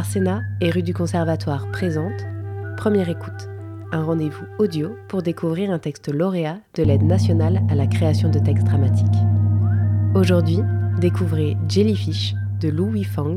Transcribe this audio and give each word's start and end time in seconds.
Arsena 0.00 0.40
et 0.62 0.70
rue 0.70 0.82
du 0.82 0.94
Conservatoire 0.94 1.70
présente 1.72 2.24
Première 2.78 3.10
écoute, 3.10 3.50
un 3.92 4.02
rendez-vous 4.02 4.46
audio 4.58 4.96
pour 5.10 5.20
découvrir 5.20 5.70
un 5.70 5.78
texte 5.78 6.08
lauréat 6.08 6.58
de 6.74 6.82
l'aide 6.84 7.02
nationale 7.02 7.60
à 7.68 7.74
la 7.74 7.86
création 7.86 8.30
de 8.30 8.38
textes 8.38 8.64
dramatiques. 8.64 9.04
Aujourd'hui, 10.14 10.60
découvrez 10.98 11.54
Jellyfish 11.68 12.32
de 12.62 12.70
Louis 12.70 13.04
Fang, 13.04 13.36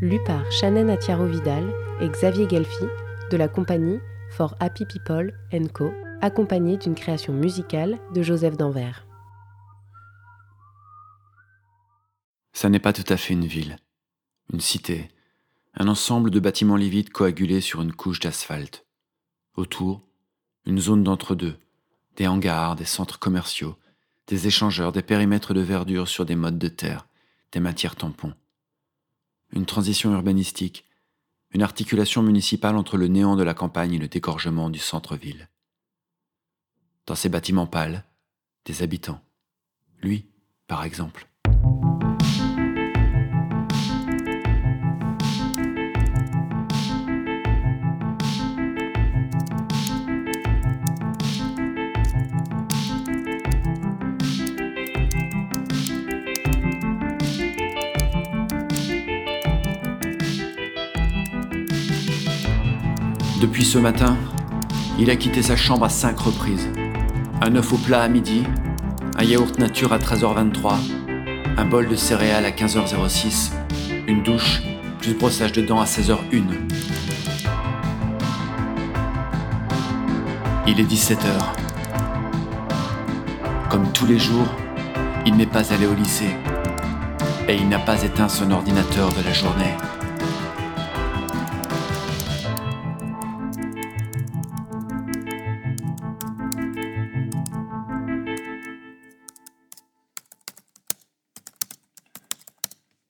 lu 0.00 0.18
par 0.24 0.50
Shannon 0.50 0.88
Atiaro 0.88 1.26
Vidal 1.26 1.64
et 2.00 2.08
Xavier 2.08 2.48
Gelfi 2.48 2.86
de 3.30 3.36
la 3.36 3.48
compagnie 3.48 3.98
For 4.30 4.56
Happy 4.60 4.86
People 4.86 5.34
Co, 5.74 5.92
accompagné 6.22 6.78
d'une 6.78 6.94
création 6.94 7.34
musicale 7.34 7.98
de 8.14 8.22
Joseph 8.22 8.56
Danvers. 8.56 9.06
Ça 12.54 12.70
n'est 12.70 12.78
pas 12.78 12.94
tout 12.94 13.12
à 13.12 13.18
fait 13.18 13.34
une 13.34 13.44
ville, 13.44 13.76
une 14.54 14.60
cité, 14.60 15.10
un 15.80 15.86
ensemble 15.86 16.32
de 16.32 16.40
bâtiments 16.40 16.76
livides 16.76 17.10
coagulés 17.10 17.60
sur 17.60 17.80
une 17.80 17.92
couche 17.92 18.18
d'asphalte. 18.18 18.84
Autour, 19.54 20.02
une 20.66 20.80
zone 20.80 21.04
d'entre-deux, 21.04 21.56
des 22.16 22.26
hangars, 22.26 22.74
des 22.74 22.84
centres 22.84 23.20
commerciaux, 23.20 23.76
des 24.26 24.48
échangeurs, 24.48 24.90
des 24.90 25.02
périmètres 25.02 25.54
de 25.54 25.60
verdure 25.60 26.08
sur 26.08 26.26
des 26.26 26.34
modes 26.34 26.58
de 26.58 26.66
terre, 26.66 27.06
des 27.52 27.60
matières 27.60 27.94
tampons. 27.94 28.34
Une 29.52 29.66
transition 29.66 30.12
urbanistique, 30.12 30.84
une 31.52 31.62
articulation 31.62 32.24
municipale 32.24 32.76
entre 32.76 32.96
le 32.96 33.06
néant 33.06 33.36
de 33.36 33.44
la 33.44 33.54
campagne 33.54 33.94
et 33.94 33.98
le 33.98 34.08
dégorgement 34.08 34.70
du 34.70 34.80
centre-ville. 34.80 35.48
Dans 37.06 37.14
ces 37.14 37.28
bâtiments 37.28 37.68
pâles, 37.68 38.04
des 38.64 38.82
habitants. 38.82 39.20
Lui, 40.02 40.26
par 40.66 40.82
exemple. 40.82 41.28
Depuis 63.40 63.64
ce 63.64 63.78
matin, 63.78 64.16
il 64.98 65.10
a 65.10 65.16
quitté 65.16 65.42
sa 65.42 65.54
chambre 65.54 65.84
à 65.84 65.88
cinq 65.88 66.18
reprises. 66.18 66.68
Un 67.40 67.54
œuf 67.54 67.72
au 67.72 67.76
plat 67.76 68.02
à 68.02 68.08
midi, 68.08 68.42
un 69.16 69.22
yaourt 69.22 69.56
nature 69.60 69.92
à 69.92 69.98
13h23, 69.98 70.74
un 71.56 71.64
bol 71.64 71.86
de 71.86 71.94
céréales 71.94 72.44
à 72.44 72.50
15h06, 72.50 73.52
une 74.08 74.24
douche, 74.24 74.60
plus 75.00 75.14
brossage 75.14 75.52
de 75.52 75.62
dents 75.62 75.80
à 75.80 75.84
16h01. 75.84 76.42
Il 80.66 80.80
est 80.80 80.90
17h. 80.90 81.28
Comme 83.70 83.92
tous 83.92 84.06
les 84.06 84.18
jours, 84.18 84.48
il 85.26 85.36
n'est 85.36 85.46
pas 85.46 85.72
allé 85.72 85.86
au 85.86 85.94
lycée 85.94 86.34
et 87.48 87.54
il 87.54 87.68
n'a 87.68 87.78
pas 87.78 88.02
éteint 88.02 88.28
son 88.28 88.50
ordinateur 88.50 89.10
de 89.10 89.22
la 89.24 89.32
journée. 89.32 89.74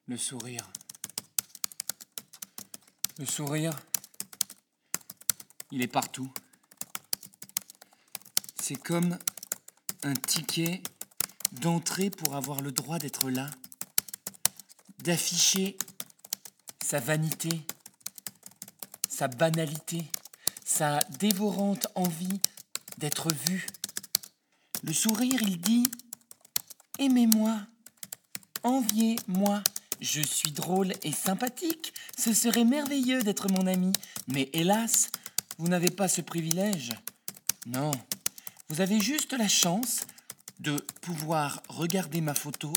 Le 0.08 0.16
sourire. 0.16 0.66
Le 3.18 3.26
sourire, 3.26 3.78
il 5.70 5.82
est 5.82 5.86
partout. 5.86 6.32
C'est 8.58 8.76
comme 8.76 9.18
un 10.04 10.14
ticket 10.14 10.82
d'entrée 11.52 12.08
pour 12.08 12.36
avoir 12.36 12.62
le 12.62 12.72
droit 12.72 12.98
d'être 12.98 13.28
là, 13.28 13.50
d'afficher 15.00 15.76
sa 16.82 17.00
vanité, 17.00 17.66
sa 19.10 19.28
banalité, 19.28 20.06
sa 20.64 21.00
dévorante 21.18 21.86
envie 21.94 22.40
d'être 22.96 23.30
vu. 23.30 23.66
Le 24.84 24.94
sourire, 24.94 25.42
il 25.42 25.60
dit⁇ 25.60 25.84
Aimez-moi, 26.98 27.60
enviez-moi⁇ 28.62 29.58
je 30.00 30.20
suis 30.20 30.52
drôle 30.52 30.92
et 31.02 31.12
sympathique. 31.12 31.92
Ce 32.16 32.32
serait 32.32 32.64
merveilleux 32.64 33.22
d'être 33.22 33.48
mon 33.50 33.66
ami. 33.66 33.92
Mais 34.26 34.50
hélas, 34.52 35.10
vous 35.58 35.68
n'avez 35.68 35.90
pas 35.90 36.08
ce 36.08 36.20
privilège. 36.20 36.92
Non, 37.66 37.90
vous 38.68 38.80
avez 38.80 39.00
juste 39.00 39.32
la 39.32 39.48
chance 39.48 40.06
de 40.60 40.84
pouvoir 41.00 41.62
regarder 41.68 42.20
ma 42.20 42.34
photo 42.34 42.72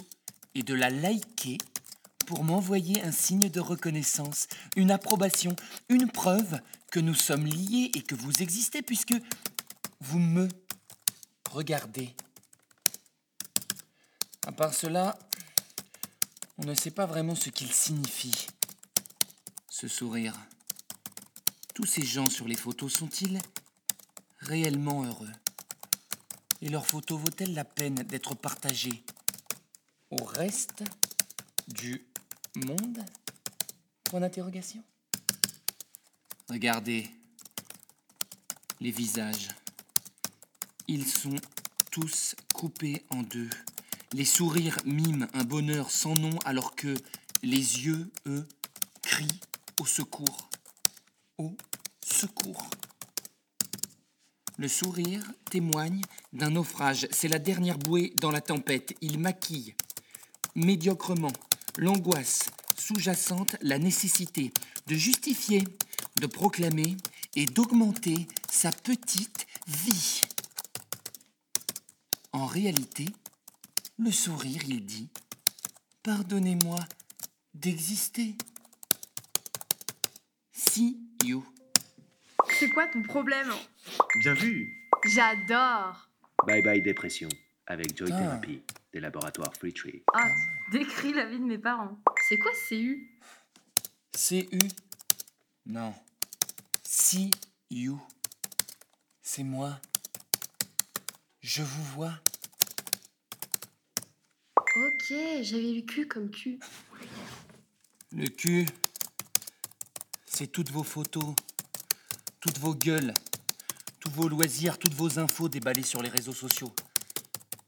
et 0.56 0.64
de 0.64 0.74
la 0.74 0.90
liker 0.90 1.58
pour 2.26 2.44
m'envoyer 2.44 3.04
un 3.04 3.12
signe 3.12 3.50
de 3.50 3.60
reconnaissance, 3.60 4.48
une 4.76 4.92
approbation, 4.92 5.56
une 5.90 6.10
preuve 6.10 6.60
que 6.92 7.00
nous 7.00 7.14
sommes 7.14 7.46
liés 7.46 7.92
et 7.96 8.02
que 8.02 8.16
vous 8.16 8.42
existez 8.42 8.82
puisque 8.82 9.16
vous 10.00 10.20
me 10.20 10.48
regardez. 11.50 12.16
À 14.48 14.52
part 14.52 14.74
cela, 14.74 15.18
on 16.62 16.66
ne 16.66 16.76
sait 16.76 16.92
pas 16.92 17.08
vraiment 17.08 17.34
ce 17.34 17.50
qu'il 17.50 17.72
signifie, 17.72 18.48
ce 19.68 19.88
sourire. 19.88 20.38
Tous 21.74 21.86
ces 21.86 22.06
gens 22.06 22.30
sur 22.30 22.48
les 22.48 22.56
photos 22.56 22.94
sont-ils 22.94 23.40
réellement 24.42 25.04
heureux? 25.04 25.32
Et 26.62 26.70
leur 26.70 26.86
photo 26.86 27.18
vaut-elle 27.18 27.56
la 27.56 27.66
peine 27.66 27.96
d'être 27.96 28.36
partagée 28.36 29.04
au 30.12 30.24
reste 30.24 30.84
du 31.68 32.06
monde? 32.56 33.04
Point 34.04 34.20
d'interrogation. 34.20 34.84
Regardez 36.48 37.10
les 38.80 38.92
visages. 38.92 39.48
Ils 40.88 41.08
sont 41.08 41.38
tous 41.90 42.36
coupés 42.54 43.04
en 43.10 43.24
deux. 43.24 43.50
Les 44.14 44.26
sourires 44.26 44.78
miment 44.84 45.28
un 45.34 45.46
bonheur 45.46 45.90
sans 45.90 46.16
nom 46.16 46.38
alors 46.44 46.76
que 46.76 46.94
les 47.44 47.86
yeux, 47.86 48.12
eux, 48.28 48.46
crient 49.02 49.40
au 49.80 49.86
secours. 49.86 50.50
Au 51.38 51.56
secours. 52.04 52.70
Le 54.58 54.68
sourire 54.68 55.24
témoigne 55.50 56.02
d'un 56.34 56.50
naufrage. 56.50 57.08
C'est 57.12 57.30
la 57.30 57.40
dernière 57.40 57.78
bouée 57.78 58.14
dans 58.18 58.32
la 58.32 58.42
tempête. 58.42 58.94
Il 59.00 59.18
maquille 59.18 59.76
médiocrement 60.56 61.32
l'angoisse 61.78 62.50
sous-jacente, 62.78 63.56
la 63.62 63.80
nécessité 63.80 64.52
de 64.88 64.96
justifier, 64.96 65.64
de 66.20 66.28
proclamer 66.28 66.98
et 67.38 67.46
d'augmenter 67.46 68.28
sa 68.52 68.74
petite 68.74 69.48
vie. 69.68 70.24
En 72.34 72.46
réalité, 72.46 73.06
le 74.04 74.12
sourire, 74.12 74.62
il 74.68 74.86
dit 74.86 75.10
Pardonnez-moi 76.04 76.80
d'exister. 77.54 78.36
See 80.52 80.98
you. 81.24 81.46
C'est 82.60 82.70
quoi 82.70 82.88
ton 82.88 83.02
problème? 83.04 83.52
Bien 84.20 84.34
vu 84.34 84.90
J'adore 85.06 86.10
Bye 86.46 86.62
bye 86.64 86.82
dépression 86.82 87.30
avec 87.68 87.96
Joy 87.98 88.10
Ah. 88.12 88.18
Therapy 88.20 88.62
des 88.94 89.00
laboratoires 89.00 89.54
Free 89.56 89.74
Tree. 89.74 90.04
Ah, 90.14 90.28
tu 90.72 90.80
décris 90.80 91.14
la 91.14 91.26
vie 91.26 91.40
de 91.40 91.46
mes 91.46 91.58
parents. 91.58 91.98
C'est 92.28 92.38
quoi 92.38 92.52
CU 92.68 93.10
C-U 94.14 94.60
Non. 95.66 95.94
See 96.84 97.32
you. 97.70 98.00
C'est 99.22 99.44
moi. 99.44 99.80
Je 101.40 101.62
vous 101.64 101.84
vois. 101.96 102.14
Ok, 105.12 105.18
j'avais 105.42 105.72
lu 105.74 105.86
Q 105.86 106.08
comme 106.08 106.30
Q. 106.30 106.58
Le 108.14 108.28
cul, 108.30 108.66
c'est 110.26 110.48
toutes 110.48 110.72
vos 110.72 110.84
photos, 110.84 111.36
toutes 112.40 112.60
vos 112.60 112.74
gueules, 112.74 113.14
tous 114.00 114.12
vos 114.12 114.30
loisirs, 114.30 114.78
toutes 114.78 114.94
vos 114.94 115.20
infos 115.20 115.50
déballées 115.50 115.84
sur 115.84 116.02
les 116.02 116.08
réseaux 116.08 116.34
sociaux. 116.34 116.74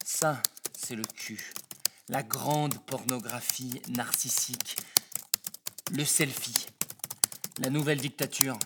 Ça, 0.05 0.41
c'est 0.73 0.95
le 0.95 1.03
cul. 1.03 1.51
La 2.07 2.23
grande 2.23 2.77
pornographie 2.85 3.81
narcissique. 3.89 4.77
Le 5.91 6.05
selfie. 6.05 6.67
La 7.59 7.69
nouvelle 7.69 7.99
dictature. 7.99 8.57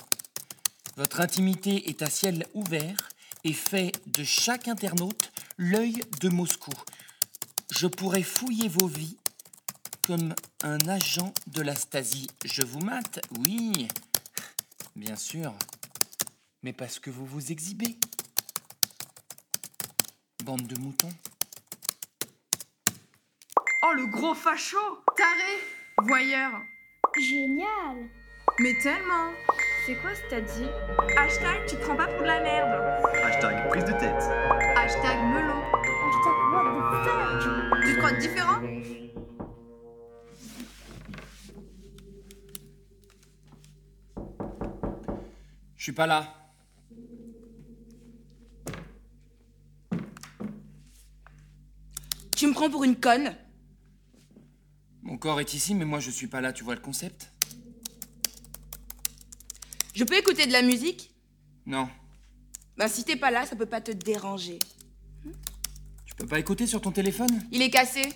Votre 0.97 1.21
intimité 1.21 1.89
est 1.89 2.03
à 2.03 2.11
ciel 2.11 2.45
ouvert 2.53 3.09
et 3.43 3.53
fait 3.53 3.91
de 4.05 4.23
chaque 4.23 4.67
internaute 4.67 5.31
l'œil 5.57 5.99
de 6.21 6.29
Moscou. 6.29 6.73
Je 7.71 7.87
pourrais 7.87 8.23
fouiller 8.23 8.69
vos 8.69 8.87
vies 8.87 9.17
comme 10.05 10.33
un 10.63 10.79
agent 10.87 11.33
de 11.47 11.61
la 11.61 11.75
Stasi. 11.75 12.27
Je 12.45 12.63
vous 12.63 12.79
mate, 12.79 13.19
oui. 13.39 13.87
Bien 14.95 15.15
sûr. 15.15 15.53
Mais 16.63 16.73
parce 16.73 16.97
que 16.99 17.09
vous 17.09 17.25
vous 17.25 17.51
exhibez. 17.51 17.97
Bande 20.43 20.65
de 20.65 20.79
moutons. 20.79 21.11
Oh, 23.83 23.93
le 23.93 24.05
gros 24.07 24.33
facho 24.33 24.77
Taré 25.15 26.07
Voyeur 26.07 26.51
Génial 27.19 28.09
Mais 28.59 28.73
tellement 28.81 29.31
C'est 29.85 29.95
quoi 29.95 30.15
ce 30.15 30.21
t'as 30.29 30.41
dit? 30.41 30.67
Hashtag 31.17 31.65
tu 31.67 31.75
te 31.75 31.81
prends 31.81 31.95
pas 31.95 32.07
pour 32.07 32.21
de 32.21 32.27
la 32.27 32.41
merde 32.41 33.03
Hashtag 33.23 33.69
prise 33.69 33.85
de 33.85 33.91
tête. 33.93 34.23
Hashtag 34.75 35.17
melon 35.33 35.56
Tu 37.03 37.93
te 37.93 37.97
crois 37.97 38.11
différent 38.13 38.61
Je 45.75 45.83
suis 45.83 45.91
pas 45.91 46.07
là. 46.07 46.33
Tu 52.35 52.47
me 52.47 52.53
prends 52.53 52.69
pour 52.69 52.83
une 52.83 52.95
conne 52.99 53.35
Mon 55.01 55.17
corps 55.17 55.39
est 55.39 55.53
ici, 55.53 55.73
mais 55.75 55.85
moi 55.85 55.99
je 55.99 56.11
suis 56.11 56.27
pas 56.27 56.41
là, 56.41 56.51
tu 56.53 56.63
vois 56.63 56.75
le 56.75 56.81
concept? 56.81 57.31
Je 59.95 60.03
peux 60.03 60.17
écouter 60.17 60.45
de 60.45 60.51
la 60.51 60.61
musique? 60.61 61.15
Non. 61.65 61.89
Ben 62.77 62.87
si 62.87 63.03
t'es 63.03 63.15
pas 63.15 63.31
là, 63.31 63.45
ça 63.45 63.55
peut 63.55 63.65
pas 63.65 63.81
te 63.81 63.91
déranger. 63.91 64.59
Tu 66.17 66.23
peux 66.23 66.29
pas 66.29 66.39
écouter 66.39 66.65
sur 66.65 66.81
ton 66.81 66.91
téléphone? 66.91 67.29
Il 67.51 67.61
est 67.61 67.69
cassé 67.69 68.11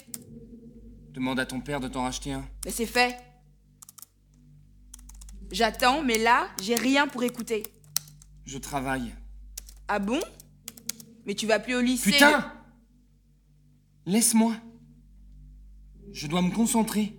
Demande 1.12 1.39
à 1.39 1.45
ton 1.45 1.62
père 1.62 1.80
de 1.80 1.88
t'en 1.88 2.01
racheter 2.01 2.33
un. 2.33 2.44
Mais 2.65 2.71
c'est 2.71 2.88
fait. 2.88 3.15
J'attends, 5.51 6.01
mais 6.01 6.18
là, 6.18 6.48
j'ai 6.63 6.75
rien 6.75 7.07
pour 7.07 7.21
écouter. 7.24 7.62
Je 8.45 8.57
travaille. 8.57 9.13
Ah 9.88 10.00
bon? 10.00 10.19
Mais 11.27 11.36
tu 11.36 11.45
vas 11.45 11.59
plus 11.59 11.75
au 11.75 11.81
lycée. 11.81 12.13
Putain 12.13 12.51
Laisse-moi. 14.07 14.56
Je 16.12 16.25
dois 16.25 16.42
me 16.42 16.50
concentrer. 16.50 17.15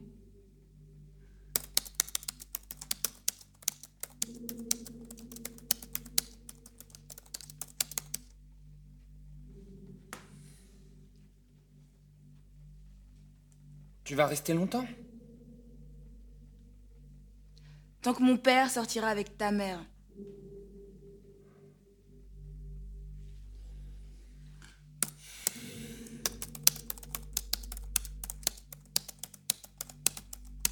Tu 14.04 14.14
vas 14.14 14.26
rester 14.26 14.54
longtemps 14.54 14.86
Tant 18.02 18.14
que 18.14 18.22
mon 18.22 18.36
père 18.36 18.68
sortira 18.70 19.08
avec 19.08 19.38
ta 19.38 19.52
mère. 19.52 19.80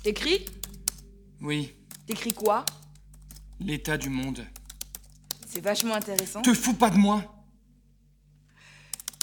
T'écris? 0.02 0.46
Oui, 1.40 1.74
T'écris 2.06 2.32
quoi? 2.32 2.64
L'état 3.60 3.96
du 3.96 4.08
monde. 4.08 4.44
C'est 5.46 5.60
vachement 5.60 5.94
intéressant. 5.94 6.42
Te 6.42 6.52
fous 6.54 6.74
pas 6.74 6.90
de 6.90 6.96
moi 6.96 7.22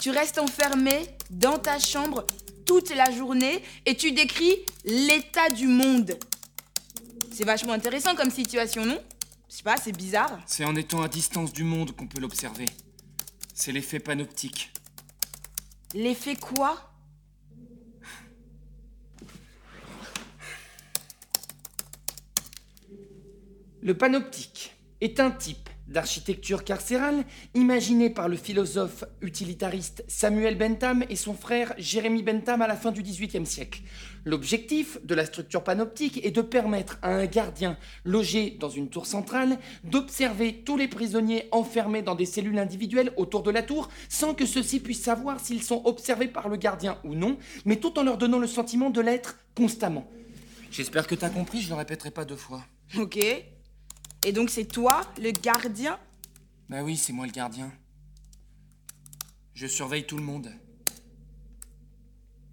Tu 0.00 0.10
restes 0.10 0.38
enfermé 0.38 1.06
dans 1.30 1.58
ta 1.58 1.78
chambre 1.78 2.24
toute 2.68 2.90
la 2.90 3.10
journée 3.10 3.64
et 3.86 3.96
tu 3.96 4.12
décris 4.12 4.54
l'état 4.84 5.48
du 5.48 5.66
monde. 5.66 6.18
C'est 7.32 7.44
vachement 7.44 7.72
intéressant 7.72 8.14
comme 8.14 8.30
situation, 8.30 8.84
non? 8.84 9.02
Je 9.48 9.56
sais 9.56 9.62
pas, 9.62 9.78
c'est 9.78 9.96
bizarre. 9.96 10.38
C'est 10.46 10.66
en 10.66 10.76
étant 10.76 11.00
à 11.02 11.08
distance 11.08 11.52
du 11.52 11.64
monde 11.64 11.96
qu'on 11.96 12.06
peut 12.06 12.20
l'observer. 12.20 12.66
C'est 13.54 13.72
l'effet 13.72 13.98
panoptique. 13.98 14.70
L'effet 15.94 16.36
quoi? 16.36 16.92
Le 23.80 23.96
panoptique 23.96 24.76
est 25.00 25.18
un 25.20 25.30
type 25.30 25.70
d'architecture 25.88 26.64
carcérale 26.64 27.24
imaginé 27.54 28.10
par 28.10 28.28
le 28.28 28.36
philosophe 28.36 29.04
utilitariste 29.20 30.04
Samuel 30.06 30.56
Bentham 30.56 31.04
et 31.08 31.16
son 31.16 31.34
frère 31.34 31.74
Jérémy 31.78 32.22
Bentham 32.22 32.62
à 32.62 32.66
la 32.66 32.76
fin 32.76 32.92
du 32.92 33.02
XVIIIe 33.02 33.46
siècle. 33.46 33.80
L'objectif 34.24 34.98
de 35.04 35.14
la 35.14 35.24
structure 35.24 35.64
panoptique 35.64 36.24
est 36.24 36.30
de 36.30 36.42
permettre 36.42 36.98
à 37.02 37.10
un 37.10 37.26
gardien 37.26 37.78
logé 38.04 38.50
dans 38.50 38.68
une 38.68 38.90
tour 38.90 39.06
centrale 39.06 39.58
d'observer 39.84 40.62
tous 40.64 40.76
les 40.76 40.88
prisonniers 40.88 41.48
enfermés 41.50 42.02
dans 42.02 42.14
des 42.14 42.26
cellules 42.26 42.58
individuelles 42.58 43.12
autour 43.16 43.42
de 43.42 43.50
la 43.50 43.62
tour 43.62 43.88
sans 44.08 44.34
que 44.34 44.46
ceux-ci 44.46 44.80
puissent 44.80 45.02
savoir 45.02 45.40
s'ils 45.40 45.62
sont 45.62 45.82
observés 45.84 46.28
par 46.28 46.48
le 46.48 46.56
gardien 46.56 46.98
ou 47.04 47.14
non, 47.14 47.38
mais 47.64 47.76
tout 47.76 47.98
en 47.98 48.02
leur 48.02 48.18
donnant 48.18 48.38
le 48.38 48.46
sentiment 48.46 48.90
de 48.90 49.00
l'être 49.00 49.38
constamment. 49.54 50.08
J'espère 50.70 51.06
que 51.06 51.14
t'as 51.14 51.30
compris, 51.30 51.60
je 51.60 51.70
le 51.70 51.76
répéterai 51.76 52.10
pas 52.10 52.24
deux 52.24 52.36
fois. 52.36 52.62
Ok. 52.98 53.18
Et 54.24 54.32
donc 54.32 54.50
c'est 54.50 54.64
toi, 54.66 55.02
le 55.20 55.30
gardien? 55.30 55.98
Bah 56.68 56.82
oui, 56.82 56.96
c'est 56.96 57.12
moi 57.12 57.26
le 57.26 57.32
gardien. 57.32 57.72
Je 59.54 59.66
surveille 59.66 60.06
tout 60.06 60.16
le 60.16 60.24
monde. 60.24 60.52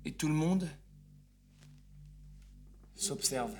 Et 0.05 0.11
tout 0.11 0.27
le 0.27 0.33
monde 0.33 0.69
s'observe. 2.95 3.51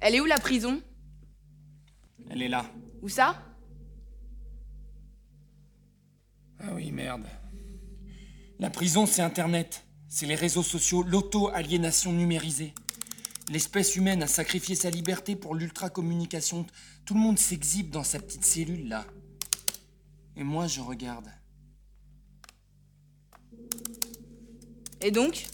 Elle 0.00 0.14
est 0.14 0.20
où 0.20 0.24
la 0.24 0.38
prison? 0.38 0.82
Elle 2.30 2.42
est 2.42 2.48
là. 2.48 2.64
Où 3.02 3.08
ça? 3.08 3.40
Ah 6.60 6.72
oui, 6.74 6.92
merde. 6.92 7.26
La 8.58 8.70
prison, 8.70 9.06
c'est 9.06 9.22
Internet. 9.22 9.84
C'est 10.08 10.26
les 10.26 10.34
réseaux 10.34 10.62
sociaux, 10.62 11.02
l'auto-aliénation 11.02 12.12
numérisée. 12.12 12.74
L'espèce 13.48 13.96
humaine 13.96 14.22
a 14.22 14.26
sacrifié 14.26 14.74
sa 14.74 14.90
liberté 14.90 15.36
pour 15.36 15.54
l'ultra-communication. 15.54 16.66
Tout 17.04 17.14
le 17.14 17.20
monde 17.20 17.38
s'exhibe 17.38 17.90
dans 17.90 18.04
sa 18.04 18.18
petite 18.18 18.44
cellule, 18.44 18.88
là. 18.88 19.04
Et 20.36 20.44
moi, 20.44 20.66
je 20.66 20.80
regarde. 20.80 21.28
Et 25.00 25.10
donc? 25.10 25.46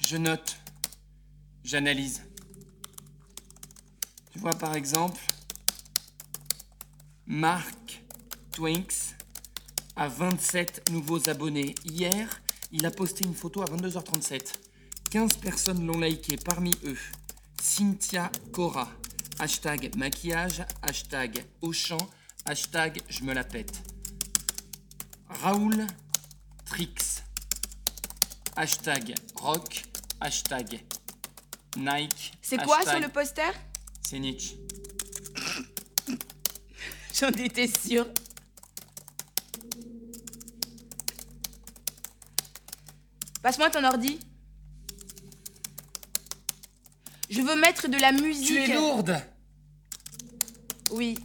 Je 0.00 0.16
note. 0.16 0.56
J'analyse. 1.62 2.22
Tu 4.32 4.38
vois, 4.38 4.54
par 4.54 4.74
exemple, 4.74 5.20
Mark 7.26 8.02
Twinks 8.52 9.14
a 9.96 10.08
27 10.08 10.90
nouveaux 10.90 11.28
abonnés. 11.28 11.74
Hier, 11.84 12.42
il 12.72 12.86
a 12.86 12.90
posté 12.90 13.24
une 13.24 13.34
photo 13.34 13.62
à 13.62 13.66
22h37. 13.66 14.54
15 15.10 15.38
personnes 15.38 15.84
l'ont 15.86 15.98
liké, 15.98 16.36
parmi 16.36 16.70
eux 16.84 16.96
Cynthia 17.60 18.30
Cora, 18.52 18.88
hashtag 19.40 19.96
maquillage, 19.96 20.62
hashtag 20.82 21.44
Auchan, 21.60 21.98
hashtag 22.44 23.00
je 23.08 23.24
me 23.24 23.34
la 23.34 23.42
pète. 23.42 23.82
Raoul 25.28 25.84
Trix, 26.64 27.24
hashtag 28.54 29.16
rock, 29.34 29.82
hashtag 30.20 30.80
Nike. 31.76 32.32
C'est 32.40 32.58
quoi 32.58 32.82
sur 32.82 33.00
le 33.00 33.08
poster? 33.08 33.50
C'est 34.06 34.20
Nietzsche. 34.20 34.54
J'en 37.20 37.30
étais 37.30 37.66
sûre. 37.66 38.06
Passe-moi 43.42 43.70
ton 43.70 43.82
ordi. 43.82 44.20
Je 47.30 47.40
veux 47.42 47.58
mettre 47.60 47.88
de 47.88 47.96
la 47.96 48.10
musique. 48.10 48.48
Tu 48.48 48.56
es 48.56 48.74
lourde 48.74 49.16
Oui. 50.90 51.16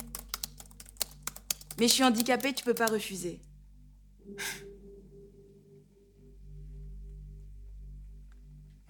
Mais 1.79 1.87
je 1.87 1.93
suis 1.93 2.03
handicapée, 2.03 2.53
tu 2.53 2.63
peux 2.63 2.75
pas 2.75 2.85
refuser. 2.85 3.41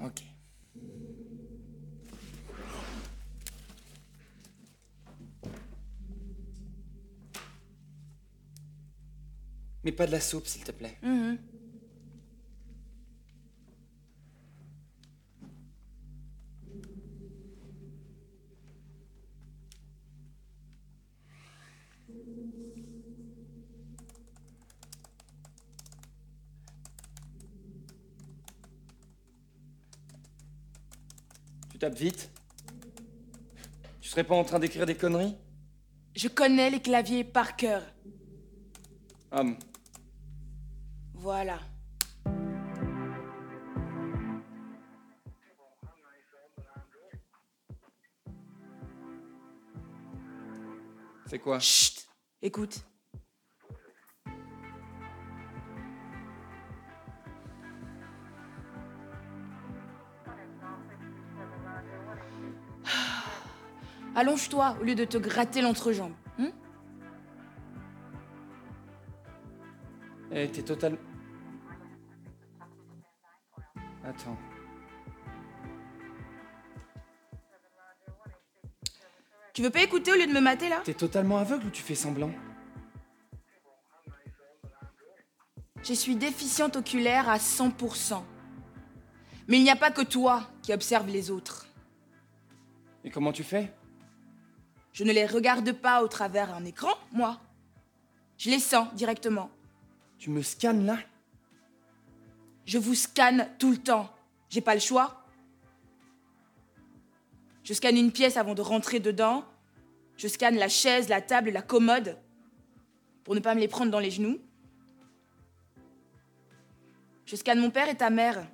Ok. 0.04 0.22
Mais 9.86 9.92
pas 9.92 10.06
de 10.06 10.12
la 10.12 10.20
soupe, 10.20 10.48
s'il 10.48 10.64
te 10.64 10.72
plaît. 10.72 10.98
Mhm. 11.02 11.38
Vite. 31.94 32.32
Tu 34.01 34.10
serais 34.10 34.24
pas 34.24 34.36
en 34.36 34.44
train 34.44 34.60
d'écrire 34.60 34.86
des 34.86 34.96
conneries? 34.96 35.36
Je 36.15 36.27
connais 36.27 36.70
les 36.70 36.82
claviers 36.82 37.24
par 37.24 37.56
cœur. 37.56 37.84
Ah. 39.32 39.44
Voilà. 41.13 41.60
c'est 51.36 51.39
quoi? 51.39 51.60
Chut 51.60 52.08
Écoute. 52.42 52.86
Allonge-toi 64.16 64.78
au 64.80 64.84
lieu 64.84 64.96
de 64.96 65.06
te 65.06 65.18
gratter 65.18 65.62
l'entrejambe. 65.62 66.14
hein? 66.40 66.52
Eh, 70.32 70.50
t'es 70.50 70.64
total. 70.64 70.98
Attends. 74.04 74.38
tu 79.54 79.62
veux 79.62 79.70
pas 79.70 79.82
écouter 79.82 80.12
au 80.12 80.16
lieu 80.16 80.28
de 80.28 80.34
me 80.34 80.42
mater 80.42 80.68
là? 80.68 80.82
T'es 80.84 80.94
totalement 80.94 81.38
aveugle 81.38 81.68
ou 81.68 81.70
tu 81.70 81.82
fais 81.82 81.96
semblant? 81.96 82.32
Je 85.82 85.94
suis 85.94 86.16
déficiente 86.18 86.76
oculaire 86.76 87.30
à 87.30 87.38
100%. 87.38 88.22
Mais 89.48 89.58
il 89.58 89.64
n'y 89.64 89.70
a 89.70 89.76
pas 89.78 89.92
que 89.92 90.02
toi 90.02 90.50
qui 90.62 90.74
observe 90.74 91.08
les 91.08 91.32
autres. 91.32 91.68
Et 93.06 93.12
comment 93.12 93.32
tu 93.32 93.44
fais? 93.44 93.72
Je 94.96 95.04
ne 95.04 95.12
les 95.12 95.25
regarde 95.25 95.74
pas 95.74 96.02
au 96.02 96.08
travers 96.08 96.54
un 96.54 96.64
écran, 96.64 96.94
moi. 97.12 97.42
Je 98.38 98.50
les 98.50 98.60
sens 98.60 98.88
directement. 98.94 99.52
Tu 100.18 100.30
me 100.30 100.42
scannes 100.42 100.86
là? 100.86 100.98
Je 102.66 102.78
vous 102.78 102.96
scanne 102.96 103.50
tout 103.60 103.72
le 103.72 103.78
temps. 103.78 104.10
J'ai 104.48 104.62
pas 104.62 104.74
le 104.74 104.80
choix. 104.80 105.25
Je 107.66 107.74
scanne 107.74 107.98
une 107.98 108.14
pièce 108.14 108.38
avant 108.38 108.56
de 108.56 108.62
rentrer 108.62 109.02
dedans. 109.02 109.44
Je 110.16 110.30
scanne 110.30 110.56
la 110.56 110.70
chaise, 110.70 111.10
la 111.10 111.20
table, 111.20 111.50
la 111.50 111.62
commode. 111.62 112.18
Pour 113.25 113.36
ne 113.36 113.42
pas 113.42 113.54
me 113.54 113.60
les 113.60 113.68
prendre 113.68 113.92
dans 113.92 114.00
les 114.00 114.12
genoux. 114.12 114.40
Je 117.25 117.36
scanne 117.36 117.60
mon 117.60 117.70
père 117.70 117.90
et 117.90 117.98
ta 117.98 118.10
mère. 118.10 118.48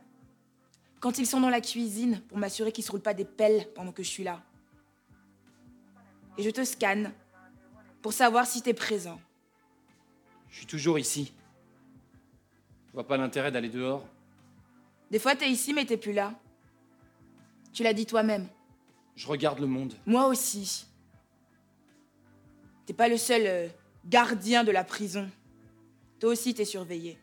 Quand 1.01 1.19
ils 1.19 1.27
sont 1.27 1.39
dans 1.39 1.49
la 1.49 1.61
cuisine, 1.61 2.19
pour 2.21 2.39
m'assurer 2.39 2.71
qu'ils 2.71 2.83
se 2.83 2.89
roulent 2.89 2.99
pas 2.99 3.13
des 3.13 3.25
pelles 3.25 3.71
pendant 3.75 3.91
que 3.91 4.01
je 4.01 4.09
suis 4.09 4.23
là. 4.23 4.41
Et 6.37 6.43
je 6.43 6.49
te 6.49 6.63
scanne. 6.63 7.11
Pour 8.01 8.13
savoir 8.13 8.45
si 8.47 8.61
t'es 8.61 8.73
présent. 8.73 9.19
Je 10.49 10.57
suis 10.57 10.65
toujours 10.65 10.97
ici. 10.97 11.33
Je 12.87 12.93
vois 12.93 13.07
pas 13.07 13.17
l'intérêt 13.17 13.51
d'aller 13.51 13.69
dehors. 13.69 14.05
Des 15.11 15.19
fois, 15.19 15.35
t'es 15.35 15.49
ici, 15.49 15.73
mais 15.73 15.85
t'es 15.85 15.97
plus 15.97 16.13
là. 16.13 16.33
Tu 17.73 17.83
l'as 17.83 17.93
dit 17.93 18.05
toi-même. 18.05 18.47
Je 19.15 19.27
regarde 19.27 19.59
le 19.59 19.67
monde. 19.67 19.93
Moi 20.05 20.27
aussi. 20.27 20.87
T'es 22.85 22.93
pas 22.93 23.07
le 23.07 23.17
seul 23.17 23.43
euh, 23.45 23.67
gardien 24.05 24.63
de 24.63 24.71
la 24.71 24.83
prison. 24.83 25.29
Toi 26.19 26.31
aussi, 26.31 26.53
t'es 26.53 26.65
surveillé. 26.65 27.17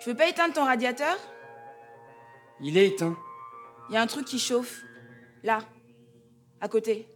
Tu 0.00 0.08
veux 0.10 0.16
pas 0.16 0.28
éteindre 0.28 0.54
ton 0.54 0.64
radiateur? 0.64 1.16
Il 2.60 2.78
est 2.78 2.86
éteint. 2.86 3.16
Il 3.88 3.94
y 3.94 3.96
a 3.96 4.02
un 4.02 4.06
truc 4.06 4.26
qui 4.26 4.38
chauffe. 4.38 4.82
Là. 5.42 5.60
À 6.60 6.68
côté. 6.68 7.06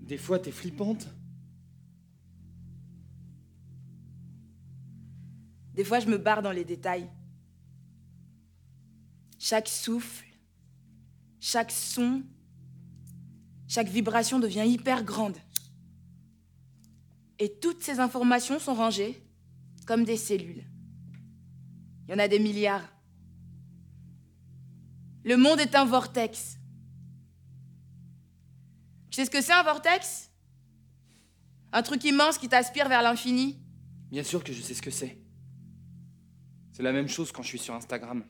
Des 0.00 0.18
fois, 0.18 0.38
t'es 0.38 0.52
flippante. 0.52 1.08
Des 5.74 5.84
fois, 5.84 6.00
je 6.00 6.06
me 6.06 6.16
barre 6.16 6.42
dans 6.42 6.52
les 6.52 6.64
détails. 6.64 7.10
Chaque 9.38 9.68
souffle, 9.68 10.26
chaque 11.38 11.70
son, 11.70 12.22
chaque 13.68 13.88
vibration 13.88 14.38
devient 14.38 14.64
hyper 14.66 15.04
grande. 15.04 15.36
Et 17.38 17.52
toutes 17.60 17.82
ces 17.82 18.00
informations 18.00 18.58
sont 18.58 18.74
rangées 18.74 19.22
comme 19.86 20.04
des 20.04 20.16
cellules. 20.16 20.64
Il 22.06 22.12
y 22.12 22.14
en 22.14 22.18
a 22.18 22.28
des 22.28 22.38
milliards. 22.38 22.86
Le 25.24 25.36
monde 25.36 25.60
est 25.60 25.74
un 25.74 25.84
vortex. 25.84 26.56
Tu 29.10 29.16
sais 29.16 29.24
ce 29.24 29.30
que 29.30 29.40
c'est 29.42 29.52
un 29.52 29.62
vortex? 29.62 30.30
Un 31.72 31.82
truc 31.82 32.04
immense 32.04 32.38
qui 32.38 32.48
t'aspire 32.48 32.88
vers 32.88 33.02
l'infini 33.02 33.58
Bien 34.10 34.22
sûr 34.22 34.44
que 34.44 34.52
je 34.52 34.62
sais 34.62 34.74
ce 34.74 34.82
que 34.82 34.90
c'est. 34.90 35.18
C'est 36.72 36.82
la 36.82 36.92
même 36.92 37.08
chose 37.08 37.32
quand 37.32 37.42
je 37.42 37.48
suis 37.48 37.58
sur 37.58 37.74
Instagram. 37.74 38.24